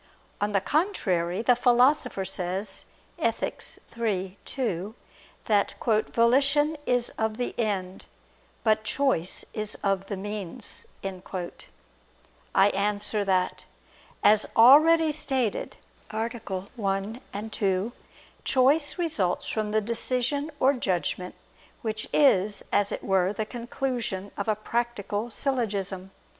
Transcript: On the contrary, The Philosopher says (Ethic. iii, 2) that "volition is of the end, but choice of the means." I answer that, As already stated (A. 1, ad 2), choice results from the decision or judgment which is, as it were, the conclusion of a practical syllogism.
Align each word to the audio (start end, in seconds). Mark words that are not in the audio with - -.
On 0.41 0.51
the 0.51 0.61
contrary, 0.61 1.43
The 1.43 1.55
Philosopher 1.55 2.25
says 2.25 2.85
(Ethic. 3.19 3.61
iii, 3.95 4.35
2) 4.45 4.95
that 5.45 5.75
"volition 5.85 6.75
is 6.87 7.09
of 7.19 7.37
the 7.37 7.53
end, 7.59 8.05
but 8.63 8.83
choice 8.83 9.45
of 9.83 10.07
the 10.07 10.17
means." 10.17 10.87
I 11.03 12.69
answer 12.69 13.23
that, 13.25 13.65
As 14.23 14.47
already 14.57 15.11
stated 15.11 15.77
(A. 16.09 16.27
1, 16.29 17.21
ad 17.31 17.51
2), 17.51 17.91
choice 18.43 18.97
results 18.97 19.47
from 19.49 19.69
the 19.69 19.81
decision 19.81 20.49
or 20.59 20.73
judgment 20.73 21.35
which 21.83 22.09
is, 22.11 22.65
as 22.73 22.91
it 22.91 23.03
were, 23.03 23.33
the 23.33 23.45
conclusion 23.45 24.31
of 24.35 24.47
a 24.47 24.55
practical 24.55 25.29
syllogism. 25.29 26.09